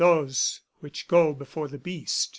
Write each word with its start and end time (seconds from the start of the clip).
"Those 0.01 0.61
which 0.79 1.07
go 1.07 1.31
before 1.31 1.67
the 1.67 1.77
Beast." 1.77 2.29